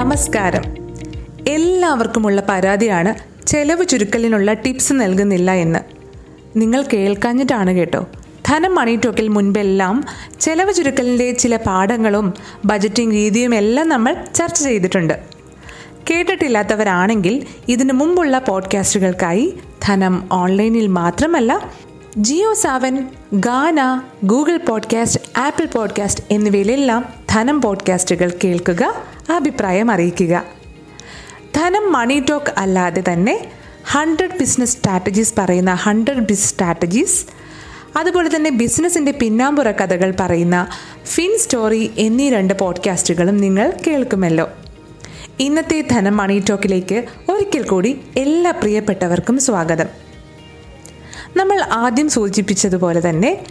നമസ്കാരം. 0.00 0.62
എല്ലാവർക്കുമുള്ള 1.48 2.42
പരാതിയാണ് 2.48 3.14
ചെലവ് 3.46 3.88
ചുരുക്കലിനുള്ള 3.88 4.52
ടിപ്സ് 4.52 4.92
നൽകുന്നില്ല 4.92 5.50
എന്ന്. 5.50 5.78
നിങ്ങൾ 6.56 6.82
കേൾക്കാഞ്ഞിട്ടാണ് 6.82 7.70
കേട്ടോ. 7.70 8.06
ധനം 8.46 8.74
മണി 8.74 8.96
ടോക്കിൽ 8.96 9.28
മുൻപെല്ലാം 9.28 10.04
ചെലവ് 10.40 10.74
ചുരുക്കലിന്റെ 10.74 11.32
ചില 11.32 11.56
പാഠങ്ങളും 11.56 12.34
ബജറ്റിംഗ് 12.64 13.14
രീതിയും 13.14 13.54
എല്ലാം 13.54 13.88
നമ്മൾ 13.88 14.16
ചർച്ച 14.34 14.62
ചെയ്തിട്ടുണ്ട്. 14.62 15.20
കേട്ടിട്ടില്ലാത്തവരാണെങ്കിൽ 16.10 17.46
ഇതിനു 17.68 17.92
മുമ്പുള്ള 17.92 18.38
പോഡ്കാസ്റ്റുകൾക്കായി 18.38 19.54
ധനം 19.82 20.28
ഓൺലൈനിൽ 20.32 20.86
മാത്രമല്ല 20.86 21.70
Jio 22.16 22.54
Saavn 22.54 23.08
Gaana 23.34 24.02
Google 24.24 24.56
podcast 24.56 25.40
Apple 25.40 25.64
podcast 25.64 26.24
എന്നിവയിലെല്ലാം 26.30 27.04
ധനം 27.30 27.62
പോഡ്കാസ്റ്റുകൾ 27.62 28.32
കേൾക്കുക 28.44 29.09
അഭിപ്രായം 29.30 29.90
അറിയിക്കുക. 29.90 30.44
ധനം 31.56 31.92
മണി 31.92 32.24
ടോക്ക് 32.30 32.52
അല്ലാതെ 32.58 33.02
തന്നെ 33.12 33.50
ഹൺഡ്രഡ് 33.86 34.38
ബിസിനസ് 34.38 34.72
സ്ട്രാറ്റജീസ് 34.72 35.34
പറയുന്ന 35.38 35.74
ഹൺഡ്രഡ് 35.74 36.20
ബിസ് 36.20 36.50
സ്ട്രാറ്റജീസ് 36.50 37.26
അതുപോലെ 37.98 38.36
തന്നെ 38.36 38.50
ബിസിനസ്സിന്റെ 38.50 39.12
പിന്നാമ്പുറ 39.12 39.70
കഥകൾ 39.70 40.14
പറയുന്ന 40.20 40.68
ഫിൻ 41.04 41.38
സ്റ്റോറി 41.38 41.90
എന്നീ 41.98 42.30
രണ്ട് 42.30 42.54
പോഡ്കാസ്റ്റുകളും 42.54 43.36
നിങ്ങൾ 43.36 43.72
കേൾക്കുമല്ലോ. 43.86 44.50
ഇന്നത്തെ 45.40 45.84
ധനം 45.90 46.16
മണി 46.16 46.42
ടോക്കിലേക്ക് 46.50 47.04
ഒരിക്കൽ 47.30 47.62
കൂടി 47.62 48.00
എല്ലാ 48.16 48.50
പ്രിയപ്പെട്ടവർക്കും 48.50 49.38
സ്വാഗതം. 49.38 49.86
നമ്മൾ 51.36 51.60
ആദ്യം 51.60 52.08
സൂചിപ്പിച്ചതുപോലെ 52.08 53.08
തന്നെ 53.08 53.44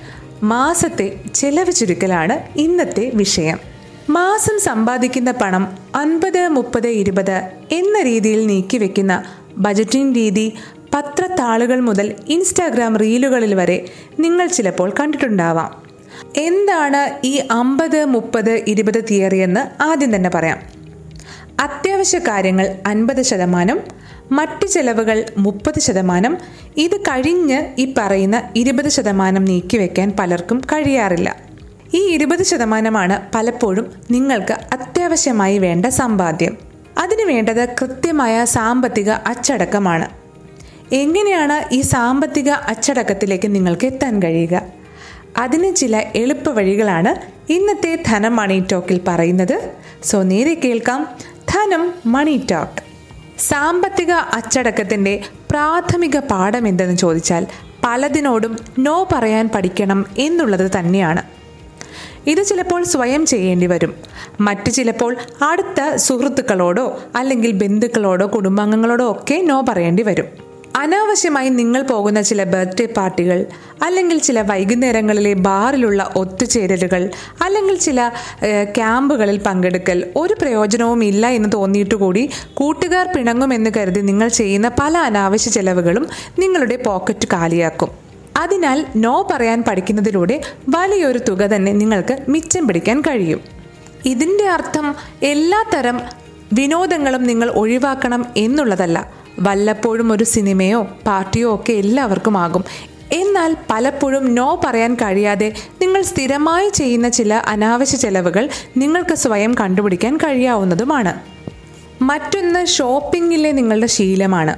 മാസത്തെ 0.44 1.22
ചെലവ് 1.34 1.72
ചുരുക്കലാണ് 1.72 2.60
ഇന്നത്തെ 2.60 3.12
വിഷയം. 3.14 3.69
മാസം 4.10 4.60
സമ്പാദിക്കുന്ന 4.60 5.32
പണം 5.32 5.78
അൻപത് 5.96 6.48
മുപ്പത് 6.48 6.88
ഇരുപത് 6.88 7.50
എന്ന 7.72 8.02
രീതിയിൽ 8.02 8.48
നീക്കിവെക്കുന്ന 8.48 9.24
ബജറ്റിംഗ് 9.58 10.16
രീതി 10.16 10.54
പത്രത്താളുകൾ 10.94 11.80
മുതൽ 11.80 12.16
ഇൻസ്റ്റാഗ്രാം 12.28 12.98
റീലുകളിൽ 12.98 13.54
വരെ 13.54 13.86
നിങ്ങൾ 14.20 14.48
ചിലപ്പോൾ 14.48 14.94
കണ്ടിട്ടുണ്ടാവാം. 15.00 15.84
എന്താണ് 16.38 17.26
ഈ 17.26 17.36
അമ്പത് 17.52 18.06
മുപ്പത് 18.06 18.64
ഇരുപത് 18.68 19.04
തിയറി 19.10 19.38
എന്ന് 19.38 19.84
ആദ്യം 19.84 20.16
തന്നെ 20.16 20.30
പറയാം. 20.30 20.60
അത്യാവശ്യ 21.60 22.20
കാര്യങ്ങൾ 22.20 22.76
അൻപത് 22.86 23.22
ശതമാനം 23.22 23.80
മറ്റ് 24.32 24.68
ചെലവുകൾ 24.68 25.26
മുപ്പത് 25.38 25.80
ശതമാനം 25.80 26.38
ഇത് 26.78 27.02
കഴിഞ്ഞ് 27.02 27.66
ഈ 27.78 27.94
പറയുന്ന 27.98 28.44
ഇരുപത് 28.56 28.90
ശതമാനം 28.90 29.46
നീക്കിവെക്കാൻ 29.46 30.14
പലർക്കും 30.20 30.62
കഴിയാറില്ല. 30.74 31.49
ഈ 31.94 32.08
ഇരുപത് 32.14 32.44
ശതമാനമാണ് 32.44 33.22
പലപ്പോഴും 33.36 33.92
നിങ്ങൾക്ക് 34.12 34.54
അത്യാവശ്യമായി 34.54 35.58
വേണ്ട 35.58 35.86
സമ്പാദ്യം. 35.86 36.58
അതിനു 36.98 37.24
വേണ്ടത് 37.24 37.70
കൃത്യമായ 37.82 38.46
സാമ്പത്തിക 38.46 39.10
അച്ചടക്കമാണ്. 39.10 40.10
എങ്ങനെയാണ് 40.94 41.74
ഈ 41.74 41.82
സാമ്പത്തിക 41.82 42.50
അച്ചടക്കത്തിലേക്ക് 42.50 43.56
നിങ്ങൾക്ക് 43.56 43.86
എത്താൻ 43.86 44.24
കഴിയുക? 44.24 44.62
അതിന് 45.38 45.76
ചില 45.76 46.04
എളുപ്പ 46.16 46.50
വഴികളാണ് 46.50 47.16
ഇന്നത്തെ 47.52 48.04
ധനം 48.08 48.36
മണി 48.36 48.64
ടോക്കിൽ 48.72 49.02
പറയുന്നത്. 49.08 49.72
സോ 50.04 50.24
നേരെ 50.24 50.54
കേൾക്കാം 50.54 51.10
ധനം 51.50 51.94
മണി 52.06 52.48
ടോക്ക്. 52.52 52.84
സാമ്പത്തിക 53.40 54.12
അച്ചടക്കത്തിന്റെ 54.12 55.22
പ്രാഥമിക 55.52 56.20
പാഠം 56.20 56.68
എന്തെന്ന് 56.68 56.98
ചോദിച്ചാൽ 56.98 57.48
പലതിനോടും 57.84 58.58
നോ 58.80 59.08
പറയാൻ 59.14 59.50
പഠിക്കണം 59.56 60.06
എന്നുള്ളത് 60.18 60.72
തന്നെയാണ്. 60.80 61.39
ഇത് 62.28 62.44
ചിലപ്പോൾ 62.44 62.84
സ്വയം 62.84 63.26
ചെയ്യേണ്ടി 63.26 63.66
വരും. 63.66 63.94
മറ്റു 64.42 64.70
ചിലപ്പോൾ 64.70 65.18
അടുത്ത 65.42 65.96
സുഹൃത്തുക്കളോടോ 65.96 67.00
അല്ലെങ്കിൽ 67.16 67.52
ബന്ധുക്കളോടോ 67.52 68.28
കുടുംബാംഗങ്ങളോടോ 68.28 69.12
ഒക്കെ 69.12 69.42
നോ 69.46 69.66
പറയേണ്ടി 69.70 70.04
വരും. 70.04 70.26
അനാവശ്യമായി 70.76 71.50
നിങ്ങൾ 71.50 71.82
പോകുന്ന 71.82 72.22
ചില 72.22 72.44
ബർത്ത്ഡേ 72.44 72.86
പാർട്ടികൾ 72.86 73.46
അല്ലെങ്കിൽ 73.84 74.18
ചില 74.20 74.42
വൈകുന്നേരങ്ങളിലെ 74.42 75.34
ബാറിലുള്ള 75.34 76.14
ഒത്തുചേരലുകൾ 76.16 77.10
അല്ലെങ്കിൽ 77.42 77.78
ചില 77.78 78.10
ക്യാമ്പുകളിൽ 78.76 79.38
പങ്കെടുക്കൽ 79.38 80.14
ഒരു 80.16 80.36
പ്രയോജനവും 80.42 81.04
ഇല്ല 81.04 81.28
എന്ന് 81.28 81.50
തോന്നിയിട്ട് 81.54 81.96
കൂടി 81.96 82.30
കൂട്ടുകാർ 82.54 83.08
പിണങ്ങുമെന്ന് 83.16 83.70
കരുതി 83.78 84.00
നിങ്ങൾ 84.00 84.28
ചെയ്യുന്ന 84.28 84.72
പല 84.80 84.98
അനാവശ്യ 84.98 85.52
ചെലവുകളും 85.52 86.08
നിങ്ങളുടെ 86.40 86.76
പോക്കറ്റ് 86.76 87.28
കാലിയാക്കും. 87.34 88.09
അതിനാൽ 88.40 88.86
നോ 88.96 89.28
പറയാൻ 89.32 89.64
പഠിക്കുന്നതിലൂടെ 89.64 90.42
വലിയൊരു 90.70 91.18
തുക 91.18 91.42
തന്നെ 91.42 91.72
നിങ്ങൾക്ക് 91.72 92.18
മിച്ചം 92.30 92.68
പിടിക്കാൻ 92.68 93.02
കഴിയും. 93.02 93.42
ഇതിന്റെ 94.06 94.50
അർത്ഥം 94.50 94.96
എല്ലാത്തരം 95.24 96.02
വിനോദങ്ങളും 96.54 97.24
നിങ്ങൾ 97.24 97.50
ഒഴിവാക്കണം 97.50 98.26
എന്നുള്ളതല്ല. 98.38 99.12
വല്ലപ്പോഴും 99.40 100.12
ഒരു 100.12 100.24
സിനിമയോ 100.24 100.84
പാർട്ടിയോ 101.08 101.56
ഒക്കെ 101.56 101.74
എല്ലാവർക്കും 101.74 102.38
ആകും. 102.38 102.66
എന്നാൽ 103.12 103.56
പലപ്പോഴും 103.70 104.36
നോ 104.36 104.62
പറയാൻ 104.66 104.96
കഴിയാതെ 104.96 105.54
നിങ്ങൾ 105.82 106.02
സ്ഥിരമായി 106.02 106.70
ചെയ്യുന്ന 106.70 107.10
ചില 107.10 107.34
അനാവശ്യ 107.34 107.98
ചെലവുകൾ 107.98 108.50
നിങ്ങൾക്ക് 108.78 109.16
സ്വയം 109.16 109.56
കണ്ടുപിടിക്കാൻ 109.60 110.18
കഴിയാവുന്നതുമാണ്. 110.18 111.20
മറ്റൊന്ന് 112.02 112.66
ഷോപ്പിങ്ങിലെ 112.66 113.52
നിങ്ങളുടെ 113.52 113.88
ശീലമാണ്. 113.88 114.58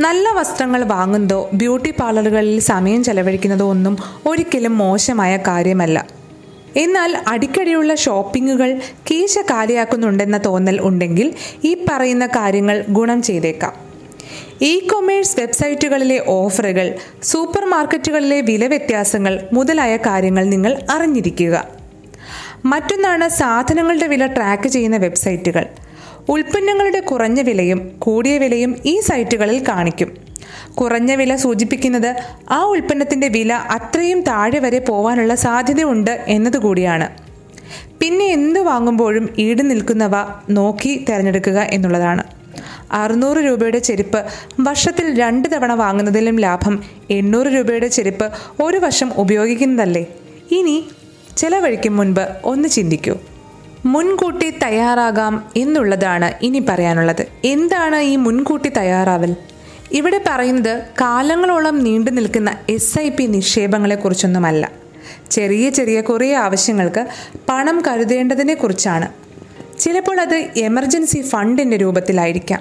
നല്ല 0.00 0.32
വസ്ത്രങ്ങൾ 0.32 0.84
വാങ്ങുന്നതോ 0.84 1.50
ബ്യൂട്ടി 1.52 1.90
പാർലറുകളിൽ 1.90 2.58
സമയം 2.60 3.04
ചെലവഴിക്കുന്നതോ 3.04 3.70
ഒന്നും 3.70 3.94
ഒരിക്കലും 4.26 4.78
മോശമായ 4.78 5.36
കാര്യമല്ല. 5.36 6.06
എന്നാൽ 6.76 7.16
അടിക്കടിയുള്ള 7.26 7.94
ഷോപ്പിങ്ങുകൾ 7.94 8.80
കീശ 9.10 9.38
കാലിയാക്കുന്നുണ്ടെന്ന 9.38 10.38
തോന്നൽ 10.38 10.80
ഉണ്ടെങ്കിൽ 10.80 11.34
ഈ 11.64 11.84
പറയുന്ന 11.90 12.26
കാര്യങ്ങൾ 12.26 12.84
ഗുണം 12.88 13.22
ചെയ്തേക്കാം. 13.22 13.72
ഇ 14.62 14.78
കൊമേഴ്സ് 14.78 15.40
വെബ്സൈറ്റുകളിലെ 15.40 16.24
ഓഫറുകൾ 16.28 16.94
സൂപ്പർ 17.22 17.64
മാർക്കറ്റുകളിലെ 17.64 18.40
വില 18.40 18.66
വ്യത്യാസങ്ങൾ 18.66 19.40
മുതലായ 19.52 19.96
കാര്യങ്ങൾ 19.96 20.44
നിങ്ങൾ 20.44 20.78
അറിഞ്ഞിരിക്കുക. 20.90 21.64
മറ്റൊന്നാണ് 22.64 23.28
സാധനങ്ങളുടെ 23.28 24.06
വില 24.06 24.26
ട്രാക്ക് 24.26 24.68
ചെയ്യുന്ന 24.68 24.96
വെബ്സൈറ്റുകൾ. 24.96 25.66
ഉൽപ്പന്നങ്ങളുടെ 26.28 27.00
കുറഞ്ഞ 27.00 27.40
വിലയും 27.40 27.90
കൂടിയ 27.98 28.38
വിലയും 28.38 28.76
ഈ 28.86 29.00
സൈറ്റുകളിൽ 29.00 29.64
കാണിക്കും. 29.68 30.10
കുറഞ്ഞ 30.74 31.14
വില 31.14 31.36
സൂചിപ്പിക്കുന്നത് 31.36 32.16
ആ 32.50 32.64
ഉൽപ്പന്നത്തിന്റെ 32.64 33.28
വില 33.28 33.52
അത്രയും 33.52 34.20
താഴെ 34.20 34.58
വരെ 34.58 34.78
പോവാനുള്ള 34.78 35.34
സാധ്യതയുണ്ട് 35.34 36.24
എന്നതുകൂടിയാണ്. 36.28 37.08
പിന്നെ 38.00 38.24
എന്ത് 38.24 38.60
വാങ്ങുമ്പോഴും 38.60 39.28
ഈട് 39.38 39.70
നിൽക്കുന്നവ 39.70 40.10
നോക്കി 40.50 41.04
തിരഞ്ഞെടുക്കുക 41.08 41.58
എന്നുള്ളതാണ്. 41.58 42.22
അറുന്നൂറ് 42.92 43.38
രൂപയുടെ 43.38 43.78
ചെരുപ്പ് 43.78 44.24
വർഷത്തിൽ 44.60 45.18
രണ്ട് 45.18 45.48
തവണ 45.52 45.72
വാങ്ങുന്നതിലും 45.72 46.36
ലാഭം 46.36 46.84
എണ്ണൂറ് 47.10 47.46
രൂപയുടെ 47.46 47.88
ചെരുപ്പ് 47.88 48.30
ഒരു 48.62 48.76
വർഷം 48.76 49.12
ഉപയോഗിക്കുന്നതല്ലേ? 49.16 50.06
ഇനി 50.50 50.84
ചിലവഴിക്കും 51.36 51.96
മുൻപ് 51.96 52.28
ഒന്ന് 52.44 52.68
ചിന്തിക്കൂ. 52.68 53.12
മുൻകൂട്ടി 53.86 54.50
തയ്യാറാകാം 54.50 55.44
എന്നുള്ളതാണ് 55.56 56.32
ഇനി 56.42 56.58
പറയാനുള്ളത്. 56.68 57.26
എന്താണ് 57.44 57.96
ഈ 57.96 58.16
മുൻകൂട്ടി 58.16 58.68
തയ്യാറാവൽ? 58.68 59.36
ഇവിടെ 59.92 60.20
പറയുന്നത് 60.26 60.82
കാലങ്ങളോളം 61.00 61.78
നീണ്ടു 61.84 62.10
നിൽക്കുന്ന 62.10 62.56
എസ് 62.68 62.98
ഐ 62.98 63.08
പി 63.08 63.24
നിക്ഷേപങ്ങളെക്കുറിച്ചൊന്നുമല്ല. 63.24 64.70
ചെറിയ 65.30 65.70
ചെറിയ 65.70 66.00
കുറേ 66.00 66.34
ആവശ്യങ്ങൾക്ക് 66.34 67.06
പണം 67.48 67.82
കരുതേണ്ടതിനെ 67.88 68.54
കുറിച്ചാണ് 68.54 69.08
ചിലപ്പോൾ 69.78 70.20
അത് 70.20 70.48
എമർജൻസി 70.56 71.22
ഫണ്ടിന്റെ 71.22 71.76
രൂപത്തിലായിരിക്കാം. 71.76 72.60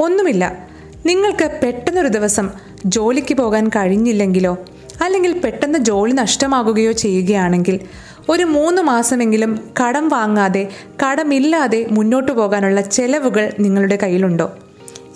ഒന്നുമില്ല. 0.00 0.66
നിങ്ങൾക്ക് 1.06 1.60
പെട്ടെന്നൊരു 1.62 2.08
ദിവസം 2.08 2.50
ജോലിക്ക് 2.86 3.34
പോകാൻ 3.34 3.68
കഴിഞ്ഞില്ലെങ്കിലോ 3.68 4.56
അല്ലെങ്കിൽ 5.00 5.38
പെട്ടെന്ന് 5.38 5.78
ജോലി 5.78 6.12
നഷ്ടമാകുകയോ 6.12 6.92
ചെയ്യുകയാണെങ്കിൽ 6.92 7.80
ഒരു 8.28 8.44
മൂന്ന് 8.44 8.82
മാസമെങ്കിലും 8.82 9.68
കടം 9.82 10.08
വാങ്ങാതെ 10.08 10.68
കടമില്ലാതെ 11.04 11.86
മുന്നോട്ട് 11.90 12.32
പോകാനുള്ള 12.32 12.80
ചെലവുകൾ 12.80 13.52
നിങ്ങളുടെ 13.58 13.98
കയ്യിലുണ്ടോ? 14.02 14.52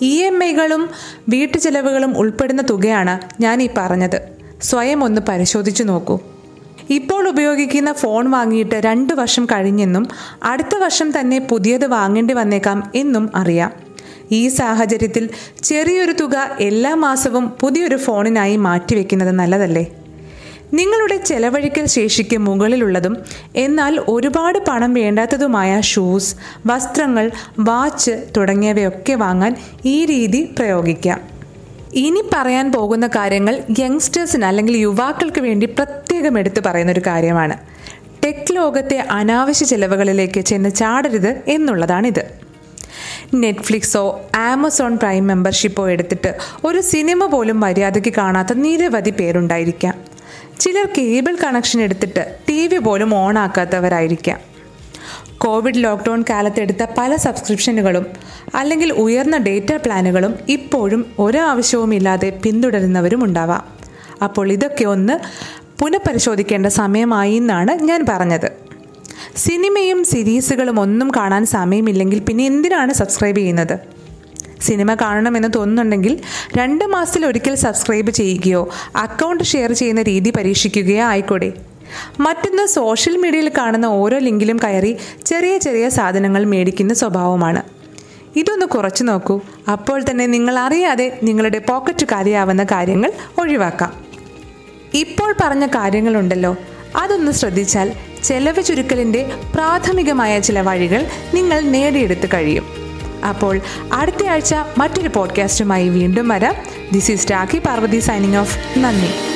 ഇ 0.01 0.23
എം 0.23 0.43
ഐകളും 0.43 0.89
വീട്ടു 1.29 1.57
ചെലവുകളും 1.57 2.17
ഉൾപ്പെടുന്ന 2.17 2.61
തുകയാണ് 2.69 3.41
ഞാൻ 3.41 3.61
ഈ 3.61 3.69
പറഞ്ഞത്. 3.77 4.21
സ്വയം 4.61 5.03
ഒന്ന് 5.03 5.21
പരിശോധിച്ചു 5.29 5.83
നോക്കൂ. 5.83 6.19
ഇപ്പോൾ 6.89 7.29
ഉപയോഗിക്കുന്ന 7.29 7.93
ഫോൺ 7.93 8.31
വാങ്ങിയിട്ട് 8.31 8.75
രണ്ട് 8.75 9.13
വർഷം 9.13 9.45
കഴിഞ്ഞെന്നും 9.45 10.07
അടുത്ത 10.43 10.75
വർഷം 10.75 11.19
തന്നെ 11.19 11.39
പുതിയത് 11.39 11.85
വാങ്ങേണ്ടി 11.85 12.33
വന്നേക്കാം 12.33 12.91
എന്നും 12.95 13.29
അറിയാം. 13.35 13.71
ഈ 14.31 14.47
സാഹചര്യത്തിൽ 14.47 15.29
ചെറിയൊരു 15.63 16.11
തുക 16.11 16.57
എല്ലാ 16.59 16.95
മാസവും 16.95 17.47
പുതിയൊരു 17.47 17.95
ഫോണിനായി 17.95 18.55
മാറ്റിവെക്കുന്നത് 18.55 19.31
നല്ലതല്ലേ? 19.31 19.87
നിങ്ങളുടെ 20.73 21.17
ചെലവഴിക്കൽ 21.17 21.85
ശേഷിക്ക് 21.85 22.37
മുകളിലുള്ളതും 22.37 23.17
എന്നാൽ 23.55 23.99
ഒരുപാട് 24.07 24.59
പണം 24.67 24.93
വേണ്ടാത്തതുമായ 24.93 25.81
ഷൂസ് 25.81 26.35
വസ്ത്രങ്ങൾ 26.65 27.31
വാച്ച് 27.59 28.25
തുടങ്ങിയവയൊക്കെ 28.37 29.13
വാങ്ങാൻ 29.13 29.55
ഈ 29.85 30.05
രീതി 30.05 30.55
പ്രയോഗിക്കാം. 30.57 31.21
ഇനി 31.93 32.23
പറയാൻ 32.33 32.71
പോകുന്ന 32.71 33.07
കാര്യങ്ങൾ 33.07 33.63
യങ്സ്റ്റേഴ്സിന് 33.79 34.45
അല്ലെങ്കിൽ 34.45 34.77
യുവാക്കൾക്ക് 34.77 35.41
വേണ്ടി 35.41 35.65
പ്രത്യേകം 35.65 36.39
എടുത്തു 36.39 36.61
പറയുന്ന 36.65 36.91
ഒരു 36.91 37.01
കാര്യമാണ്. 37.07 37.57
ടെക് 38.25 38.55
ലോകത്തെ 38.55 38.97
അനാവശ്യ 38.97 39.65
ചെലവുകളിലേക്ക് 39.65 40.41
ചെന്ന് 40.41 40.75
ചാടരുത് 40.75 41.41
എന്നുള്ളതാണിത്. 41.47 42.41
നെറ്റ്ഫ്ലിക്സോ 43.33 44.21
ആമസോൺ 44.35 44.97
പ്രൈം 44.97 45.27
മെമ്പർഷിപ്പോ 45.27 45.89
എടുത്തിട്ട് 45.89 46.35
ഒരു 46.63 46.81
സിനിമ 46.81 47.25
പോലും 47.25 47.59
മര്യാദയ്ക്ക് 47.59 48.13
കാണാത്ത 48.17 48.53
നിരവധി 48.53 49.09
പേരുണ്ടായിരിക്കാം. 49.09 50.00
ചിലർ 50.71 50.89
കേബിൾ 50.97 51.37
കണക്ഷൻ 51.43 51.81
എടുത്തിട്ട് 51.81 52.35
ടി 52.49 52.67
വി 52.67 52.77
പോലും 52.77 53.15
ഓൺ 53.15 53.37
ആക്കാത്തവരായിരിക്കാം. 53.37 54.39
കോവിഡ് 55.37 55.83
ലോക്ക്ഡൗൺ 55.83 56.23
കാലത്തെടുത്ത 56.29 56.83
പല 56.97 57.15
സബ്സ്ക്രിപ്ഷനുകളും 57.15 58.05
അല്ലെങ്കിൽ 58.55 58.93
ഉയർന്ന 58.93 59.37
ഡേറ്റ 59.37 59.73
പ്ലാനുകളും 59.75 60.35
ഇപ്പോഴും 60.49 61.05
ഒരാവശ്യവുമില്ലാതെ 61.19 62.39
പിന്തുടരുന്നവരും 62.43 63.23
ഉണ്ടാവാം. 63.23 63.63
അപ്പോൾ 64.23 64.51
ഇതൊക്കെ 64.51 64.85
ഒന്ന് 64.85 65.17
പുനഃപരിശോധിക്കേണ്ട 65.79 66.67
സമയമായി 66.67 67.35
എന്നാണ് 67.35 67.83
ഞാൻ 67.83 68.05
പറഞ്ഞത്. 68.09 68.49
സിനിമയും 69.35 70.03
സീരീസുകളും 70.03 70.79
ഒന്നും 70.79 71.11
കാണാൻ 71.15 71.45
സമയമില്ലെങ്കിൽ 71.45 72.19
പിന്നെ 72.19 72.45
എന്തിനാണ് 72.45 72.93
സബ്സ്ക്രൈബ് 72.93 73.37
ചെയ്യുന്നത്? 73.37 73.79
സിനിമ 74.61 74.93
കാണണമെന്ന് 74.93 75.47
തോന്നുന്നുണ്ടെങ്കിൽ 75.55 76.19
രണ്ട് 76.57 76.85
മാസത്തിൽ 76.85 77.25
ഒരിക്കൽ 77.25 77.55
സബ്സ്ക്രൈബ് 77.55 78.11
ചെയ്യുകയോ 78.11 78.69
അക്കൗണ്ട് 78.95 79.43
ഷെയർ 79.43 79.73
ചെയ്യുന്ന 79.73 80.01
രീതി 80.01 80.29
പരീക്ഷിക്കുകയോ 80.29 81.05
ആയിക്കോട്ടെ 81.05 81.53
മറ്റൊന്ന് 82.19 82.65
സോഷ്യൽ 82.65 83.17
മീഡിയയിൽ 83.17 83.51
കാണുന്ന 83.57 83.85
ഓരോ 83.85 84.17
ലിങ്കിലും 84.17 84.57
കയറി 84.57 84.97
ചെറിയ 85.25 85.57
ചെറിയ 85.57 85.89
സാധനങ്ങൾ 85.89 86.45
മേടിക്കുന്ന 86.45 86.93
സ്വഭാവമാണ്. 86.93 87.63
ഇതൊന്ന് 88.35 88.65
കുറച്ചു 88.65 89.03
നോക്കൂ. 89.03 89.39
അപ്പോൾ 89.71 90.03
തന്നെ 90.09 90.27
നിങ്ങൾ 90.27 90.59
അറിയാതെ 90.59 91.19
നിങ്ങളുടെ 91.23 91.59
പോക്കറ്റ് 91.59 92.05
കാലിയാവുന്ന 92.11 92.63
കാര്യങ്ങൾ 92.63 93.11
ഒഴിവാക്കാം. 93.37 93.93
ഇപ്പോൾ 94.93 95.35
പറഞ്ഞ 95.41 95.65
കാര്യങ്ങളുണ്ടല്ലോ. 95.65 96.55
അതൊന്ന് 96.95 97.31
ശ്രദ്ധിച്ചാൽ 97.31 97.93
ചെലവ് 98.23 98.63
ചുരുക്കലിന്റെ 98.63 99.29
പ്രാഥമികമായ 99.55 100.39
ചില 100.39 100.61
വഴികൾ 100.61 101.05
നിങ്ങൾ 101.33 101.61
നേടിയെടുത്ത് 101.61 102.29
കഴിയും. 102.33 102.80
അപ്പോൾ 103.25 103.59
അടുത്തയാഴ്ച 103.93 104.55
മറ്റൊരു 104.77 105.09
പോഡ്കാസ്റ്റുമായി 105.09 105.89
വീണ്ടും 105.89 106.27
വരാം. 106.27 106.55
This 106.91 107.11
is 107.11 107.31
Rakhi 107.31 107.59
Parvathi 107.59 107.99
signing 107.99 108.37
off 108.37 108.79
നന്ദി. 108.79 109.30